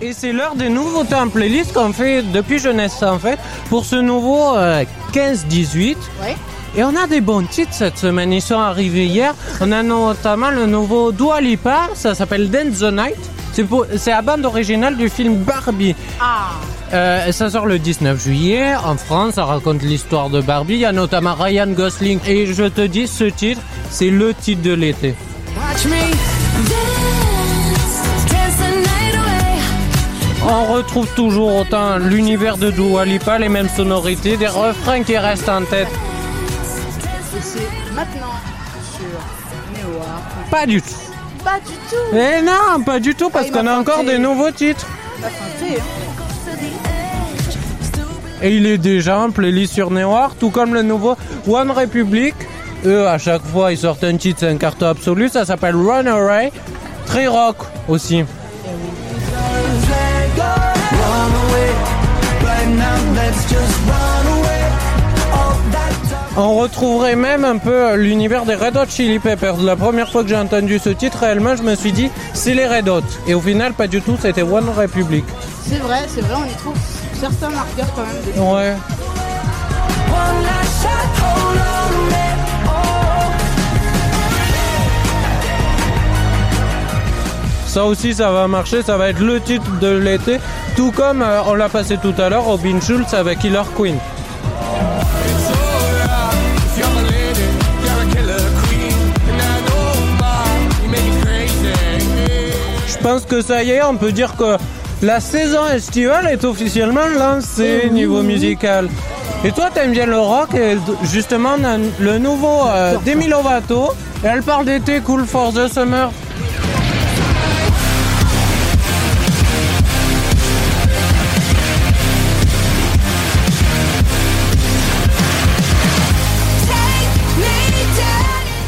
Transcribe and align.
Et 0.00 0.12
c'est 0.12 0.32
l'heure 0.32 0.54
des 0.54 0.68
nouveautés 0.68 1.14
en 1.14 1.28
playlist 1.28 1.72
qu'on 1.72 1.92
fait 1.92 2.22
depuis 2.22 2.58
jeunesse 2.58 3.02
en 3.02 3.18
fait 3.18 3.38
pour 3.68 3.84
ce 3.84 3.96
nouveau 3.96 4.56
euh, 4.56 4.84
15-18. 5.12 5.96
Ouais. 6.22 6.36
Et 6.76 6.82
on 6.82 6.94
a 6.96 7.06
des 7.06 7.20
bons 7.20 7.44
titres 7.46 7.72
cette 7.72 7.96
semaine, 7.98 8.32
ils 8.32 8.42
sont 8.42 8.58
arrivés 8.58 9.06
hier. 9.06 9.34
On 9.60 9.70
a 9.70 9.82
notamment 9.82 10.50
le 10.50 10.66
nouveau 10.66 11.12
Dua 11.12 11.40
Lipa, 11.40 11.88
ça 11.94 12.14
s'appelle 12.14 12.50
Dance 12.50 12.80
the 12.80 12.92
Night. 12.92 13.16
C'est 13.96 14.10
la 14.10 14.22
bande 14.22 14.44
originale 14.44 14.96
du 14.96 15.08
film 15.08 15.36
Barbie. 15.36 15.94
Ah 16.20 16.50
Euh, 16.92 17.32
ça 17.32 17.48
sort 17.50 17.66
le 17.66 17.78
19 17.78 18.22
juillet 18.22 18.74
en 18.84 18.96
France, 18.96 19.34
ça 19.34 19.44
raconte 19.44 19.82
l'histoire 19.82 20.28
de 20.28 20.40
Barbie. 20.40 20.74
Il 20.74 20.80
y 20.80 20.84
a 20.84 20.92
notamment 20.92 21.34
Ryan 21.34 21.68
Gosling. 21.68 22.18
Et 22.26 22.52
je 22.52 22.64
te 22.64 22.82
dis, 22.82 23.06
ce 23.08 23.24
titre, 23.24 23.60
c'est 23.90 24.10
le 24.10 24.34
titre 24.34 24.62
de 24.62 24.72
l'été. 24.74 25.14
Watch 25.56 25.86
me 25.86 27.23
On 30.46 30.64
retrouve 30.72 31.08
toujours 31.14 31.56
autant 31.56 31.96
l'univers 31.98 32.56
de 32.58 32.70
Dua 32.70 33.04
Lipa, 33.04 33.38
les 33.38 33.48
mêmes 33.48 33.68
sonorités, 33.68 34.36
des 34.36 34.46
refrains 34.46 35.02
qui 35.02 35.16
restent 35.16 35.48
en 35.48 35.62
tête. 35.64 35.88
Et 35.88 37.40
c'est 37.40 37.94
maintenant 37.94 38.34
sur. 38.96 39.06
Pas 40.50 40.66
du 40.66 40.82
tout. 40.82 40.88
Pas 41.42 41.58
du 41.60 41.72
tout 41.90 42.16
Eh 42.16 42.42
non, 42.42 42.82
pas 42.84 43.00
du 43.00 43.14
tout, 43.14 43.30
parce 43.30 43.46
Ah, 43.50 43.52
qu'on 43.58 43.66
a 43.66 43.78
encore 43.78 44.04
des 44.04 44.18
nouveaux 44.18 44.50
titres. 44.50 44.86
Hein. 45.22 45.28
Et 48.42 48.56
il 48.56 48.66
est 48.66 48.78
déjà 48.78 49.20
en 49.20 49.30
playlist 49.30 49.72
sur 49.72 49.90
Neoar, 49.90 50.34
tout 50.38 50.50
comme 50.50 50.74
le 50.74 50.82
nouveau 50.82 51.16
One 51.48 51.70
Republic. 51.70 52.34
Eux, 52.84 53.06
à 53.08 53.16
chaque 53.16 53.42
fois, 53.46 53.72
ils 53.72 53.78
sortent 53.78 54.04
un 54.04 54.16
titre, 54.18 54.40
c'est 54.40 54.48
un 54.48 54.58
carton 54.58 54.86
absolu. 54.88 55.30
Ça 55.30 55.46
s'appelle 55.46 55.74
Runaway. 55.76 56.52
Très 57.06 57.26
rock 57.26 57.56
aussi. 57.88 58.24
On 66.36 66.56
retrouverait 66.56 67.14
même 67.14 67.44
un 67.44 67.58
peu 67.58 67.94
l'univers 67.94 68.44
des 68.44 68.56
Red 68.56 68.76
Hot 68.76 68.86
Chili 68.88 69.20
Peppers. 69.20 69.56
La 69.58 69.76
première 69.76 70.10
fois 70.10 70.24
que 70.24 70.28
j'ai 70.28 70.36
entendu 70.36 70.80
ce 70.80 70.90
titre, 70.90 71.18
réellement, 71.18 71.54
je 71.54 71.62
me 71.62 71.76
suis 71.76 71.92
dit, 71.92 72.10
c'est 72.32 72.54
les 72.54 72.66
Red 72.66 72.88
Hot. 72.88 73.02
Et 73.28 73.34
au 73.34 73.40
final, 73.40 73.72
pas 73.72 73.86
du 73.86 74.02
tout, 74.02 74.16
c'était 74.20 74.42
One 74.42 74.68
Republic. 74.68 75.24
C'est 75.64 75.78
vrai, 75.78 76.00
c'est 76.08 76.22
vrai, 76.22 76.34
on 76.36 76.44
y 76.44 76.54
trouve 76.56 76.74
certains 77.20 77.50
marqueurs 77.50 77.86
quand 77.94 78.02
même. 78.02 78.52
Ouais. 78.52 78.74
Ça 87.68 87.84
aussi, 87.84 88.12
ça 88.12 88.32
va 88.32 88.48
marcher, 88.48 88.82
ça 88.82 88.96
va 88.96 89.08
être 89.10 89.20
le 89.20 89.40
titre 89.40 89.78
de 89.80 89.96
l'été, 89.96 90.38
tout 90.76 90.90
comme 90.90 91.22
euh, 91.22 91.42
on 91.46 91.54
l'a 91.54 91.68
passé 91.68 91.96
tout 91.96 92.14
à 92.18 92.28
l'heure, 92.28 92.44
Robin 92.44 92.80
Schulz 92.80 93.14
avec 93.14 93.38
Killer 93.40 93.62
Queen. 93.76 93.96
Pense 103.04 103.26
que 103.26 103.42
ça 103.42 103.62
y 103.62 103.70
est, 103.70 103.82
on 103.82 103.96
peut 103.98 104.12
dire 104.12 104.34
que 104.34 104.56
la 105.02 105.20
saison 105.20 105.66
estivale 105.68 106.26
est 106.32 106.42
officiellement 106.42 107.06
lancée 107.06 107.90
niveau 107.92 108.22
musical. 108.22 108.88
Et 109.44 109.52
toi, 109.52 109.68
t'aimes 109.72 109.92
bien 109.92 110.06
le 110.06 110.18
rock 110.18 110.54
et 110.54 110.78
justement 111.12 111.56
le 112.00 112.18
nouveau 112.18 112.66
euh, 112.66 112.96
Demi 113.04 113.26
Lovato. 113.26 113.90
Elle 114.22 114.42
parle 114.42 114.64
d'été 114.64 115.00
cool 115.00 115.26
for 115.26 115.52
the 115.52 115.68
summer. 115.68 116.10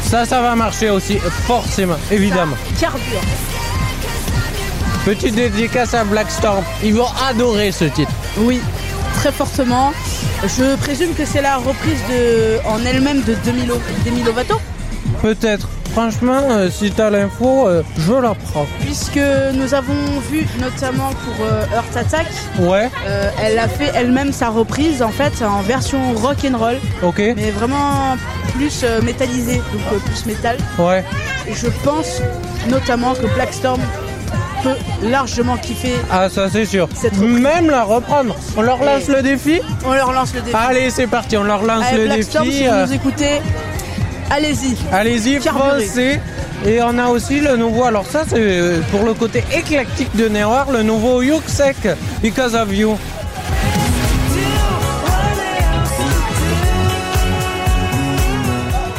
Ça, 0.03 0.25
ça 0.25 0.41
va 0.41 0.53
marcher 0.55 0.91
aussi, 0.91 1.17
forcément, 1.47 1.97
évidemment. 2.11 2.55
Carbure. 2.79 3.23
Petite 5.07 5.35
dédicace 5.35 5.93
à 5.93 6.03
Blackstorm. 6.03 6.65
Ils 6.83 6.93
vont 6.93 7.07
adorer 7.29 7.71
ce 7.71 7.85
titre. 7.85 8.11
Oui, 8.39 8.59
très 9.15 9.31
fortement. 9.31 9.93
Je 10.43 10.75
présume 10.75 11.13
que 11.13 11.23
c'est 11.23 11.41
la 11.41 11.55
reprise 11.55 12.01
de, 12.09 12.57
en 12.67 12.83
elle-même 12.85 13.21
de 13.21 13.33
Demi, 13.45 13.61
Demi 14.05 14.23
Lovato, 14.23 14.59
Peut-être. 15.21 15.69
Franchement, 15.93 16.41
euh, 16.51 16.69
si 16.69 16.91
t'as 16.91 17.09
l'info, 17.09 17.69
euh, 17.69 17.83
je 17.97 18.11
la 18.11 18.35
prends. 18.35 18.65
puisque 18.81 19.21
nous 19.53 19.73
avons 19.73 19.93
vu 20.29 20.45
notamment 20.59 21.09
pour 21.11 21.45
euh, 21.45 21.63
Earth 21.73 21.95
Attack, 21.95 22.27
Ouais, 22.59 22.89
euh, 23.07 23.29
elle 23.41 23.57
a 23.57 23.69
fait 23.69 23.91
elle-même 23.95 24.33
sa 24.33 24.49
reprise 24.49 25.01
en 25.01 25.09
fait 25.09 25.41
en 25.41 25.61
version 25.61 25.99
rock 26.15 26.39
and 26.45 26.57
roll, 26.57 26.75
ok. 27.01 27.19
mais 27.37 27.49
vraiment 27.51 28.17
plus 28.53 28.81
euh, 28.83 29.01
métallisée, 29.01 29.55
donc 29.55 29.81
euh, 29.93 29.99
plus 29.99 30.25
métal. 30.25 30.57
Ouais. 30.77 31.05
Et 31.47 31.53
je 31.53 31.67
pense 31.85 32.21
notamment 32.69 33.13
que 33.15 33.25
Blackstorm 33.35 33.79
peut 34.63 34.75
largement 35.03 35.57
kiffer. 35.57 35.93
Ah, 36.11 36.29
ça 36.29 36.49
c'est 36.51 36.65
sûr. 36.65 36.87
Même 37.19 37.69
la 37.69 37.83
reprendre. 37.83 38.35
On 38.55 38.61
leur 38.61 38.83
lance 38.83 39.07
Et- 39.09 39.11
le 39.13 39.21
défi 39.21 39.59
On 39.85 39.93
leur 39.93 40.11
lance 40.11 40.33
le 40.33 40.41
défi. 40.41 40.55
Allez, 40.55 40.89
c'est 40.89 41.07
parti, 41.07 41.37
on 41.37 41.43
leur 41.43 41.63
lance 41.63 41.85
Allez, 41.89 42.07
le 42.07 42.15
défi. 42.15 42.31
si 42.31 42.37
vous 42.37 42.69
euh, 42.73 42.85
nous 42.85 42.93
écoutez, 42.93 43.41
allez-y. 44.29 44.75
Allez-y, 44.91 45.39
foncez. 45.39 46.19
Et 46.65 46.81
on 46.81 46.97
a 46.97 47.07
aussi 47.07 47.39
le 47.39 47.55
nouveau, 47.55 47.83
alors 47.83 48.05
ça 48.07 48.23
c'est 48.27 48.35
euh, 48.39 48.79
pour 48.91 49.03
le 49.05 49.13
côté 49.13 49.43
éclectique 49.55 50.15
de 50.15 50.27
Neoar, 50.27 50.71
le 50.71 50.81
nouveau 50.81 51.21
Yuksek, 51.21 51.77
Because 52.23 52.55
of 52.55 52.73
You. 52.73 52.97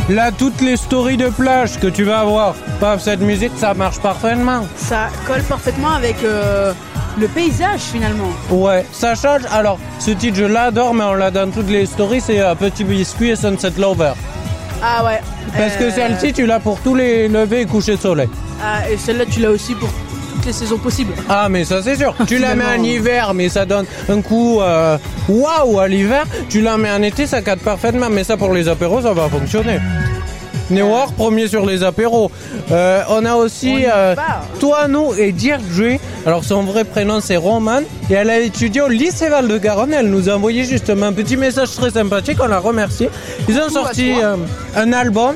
Là, 0.09 0.31
toutes 0.33 0.61
les 0.63 0.77
stories 0.77 1.19
de 1.19 1.29
plage 1.29 1.79
que 1.79 1.87
tu 1.87 2.05
vas 2.05 2.21
avoir, 2.21 2.55
paf, 2.81 3.03
cette 3.03 3.21
musique, 3.21 3.53
ça 3.57 3.75
marche 3.75 3.99
parfaitement. 4.01 4.67
Ça 4.77 5.09
colle 5.27 5.43
parfaitement 5.43 5.91
avec 5.93 6.17
euh, 6.25 6.73
le 7.19 7.29
paysage 7.29 7.81
finalement. 7.81 8.31
Ouais, 8.51 8.87
ça 8.91 9.15
change. 9.15 9.43
Alors, 9.53 9.79
ce 9.99 10.13
titre, 10.13 10.39
je 10.39 10.45
l'adore, 10.45 10.95
mais 10.95 11.05
on 11.05 11.13
l'a 11.15 11.31
dans 11.31 11.51
toutes 11.51 11.69
les 11.69 11.85
stories, 11.85 12.23
c'est 12.23 12.41
euh, 12.41 12.55
Petit 12.55 12.85
Biscuit 12.85 13.31
et 13.31 13.37
Sunset 13.37 13.73
Lover. 13.79 14.13
Ah 14.83 15.05
ouais. 15.05 15.21
Parce 15.57 15.77
que 15.77 15.85
Euh, 15.85 15.91
celle-ci, 15.91 16.33
tu 16.33 16.47
l'as 16.47 16.61
pour 16.61 16.81
tous 16.81 16.95
les 16.95 17.29
levées 17.29 17.63
et 17.63 17.67
couchers 17.67 17.97
de 17.97 18.01
soleil. 18.01 18.29
ah, 18.65 18.89
et 18.91 18.97
celle-là, 18.97 19.25
tu 19.31 19.41
l'as 19.41 19.51
aussi 19.51 19.75
pour 19.75 19.91
toutes 20.39 20.47
les 20.47 20.53
saisons 20.53 20.79
possibles. 20.79 21.13
Ah 21.29 21.49
mais 21.49 21.65
ça 21.65 21.83
c'est 21.83 21.97
sûr. 21.97 22.15
Tu 22.27 22.39
la 22.39 22.55
mets 22.55 22.65
en 22.65 22.83
hiver 22.83 23.35
mais 23.35 23.49
ça 23.49 23.65
donne 23.65 23.87
un 24.09 24.21
coup 24.21 24.61
euh, 24.61 24.97
waouh 25.29 25.81
à 25.81 25.89
l'hiver. 25.89 26.25
Tu 26.49 26.61
la 26.61 26.77
mets 26.79 26.91
en 26.91 27.03
été 27.03 27.27
ça 27.27 27.43
cadre 27.43 27.63
parfaitement. 27.63 28.09
Mais 28.11 28.25
ça 28.25 28.37
pour 28.37 28.53
les 28.53 28.69
apéros 28.69 29.03
ça 29.03 29.13
va 29.13 29.29
fonctionner. 29.29 29.79
Newar 30.71 31.13
premier 31.13 31.49
sur 31.49 31.65
les 31.67 31.83
apéros. 31.83 32.31
Euh, 32.71 33.03
on 33.09 33.25
a 33.25 33.35
aussi 33.35 33.87
euh, 33.87 34.15
nous 34.89 35.15
et 35.15 35.33
Deirdre. 35.33 35.65
Alors 36.27 36.45
son 36.45 36.63
vrai 36.63 36.85
prénom 36.85 37.21
c'est 37.21 37.37
Roman 37.37 37.81
et 38.11 38.15
elle 38.15 38.31
a 38.31 38.39
étudié 38.39 38.83
au 38.83 38.89
lycée 38.89 39.29
Val 39.29 39.49
de 39.49 39.59
Garonne. 39.59 39.93
Elle 39.93 40.11
nous 40.11 40.29
a 40.29 40.35
envoyé 40.35 40.65
justement 40.65 41.07
un 41.07 41.13
petit 41.13 41.37
message 41.37 41.73
très 41.73 41.91
sympathique. 41.91 42.39
On 42.41 42.47
la 42.47 42.59
remercie. 42.59 43.09
Ils 43.49 43.59
ont 43.59 43.71
sorti 43.71 44.13
euh, 44.23 44.37
un 44.77 44.93
album. 44.93 45.35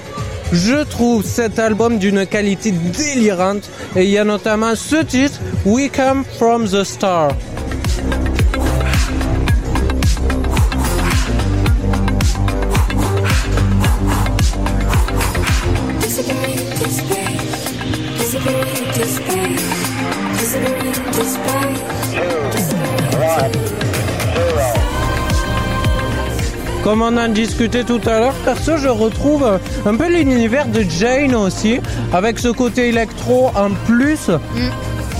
Je 0.53 0.85
trouve 0.85 1.25
cet 1.25 1.59
album 1.59 1.99
d'une 1.99 2.27
qualité 2.27 2.73
délirante 2.73 3.71
et 3.97 4.05
il 4.05 4.11
y 4.11 4.19
a 4.19 4.25
notamment 4.25 4.75
ce 4.75 4.97
titre 4.97 5.41
We 5.65 5.91
Come 5.91 6.25
From 6.39 6.69
The 6.69 6.85
Star. 6.85 7.31
Comme 26.83 27.01
on 27.03 27.17
en 27.17 27.29
discutait 27.29 27.85
tout 27.85 28.01
à 28.07 28.19
l'heure, 28.19 28.35
perso 28.45 28.77
je 28.77 28.89
retrouve 28.89 29.61
un 29.87 29.95
peu 29.95 30.09
l'univers 30.09 30.67
de 30.67 30.83
Jane 30.83 31.35
aussi, 31.35 31.81
avec 32.13 32.39
ce 32.41 32.49
côté 32.49 32.89
électro 32.89 33.51
en 33.55 33.71
plus. 33.87 34.29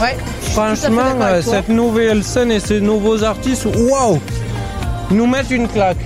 Ouais. 0.01 0.17
Franchement, 0.41 1.03
euh, 1.21 1.41
cette 1.41 1.69
nouvelle 1.69 2.25
scène 2.25 2.51
et 2.51 2.59
ces 2.59 2.81
nouveaux 2.81 3.23
artistes, 3.23 3.67
waouh 3.67 4.21
Nous 5.13 5.27
mettent 5.27 5.51
une 5.53 5.69
claque. 5.69 5.99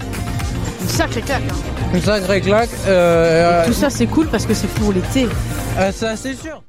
Une 0.83 0.89
sacrée 0.89 1.23
claque. 1.23 1.43
hein. 1.51 1.95
Une 1.95 2.03
sacrée 2.03 2.41
claque. 2.43 2.69
Euh, 2.87 3.65
Tout 3.67 3.73
ça, 3.73 3.89
c'est 3.89 4.07
cool 4.07 4.27
parce 4.27 4.45
que 4.45 4.53
c'est 4.53 4.69
pour 4.75 4.93
l'été. 4.93 5.27
euh, 5.79 5.91
ça 5.93 6.17
c'est 6.17 6.35
sûr. 6.35 6.61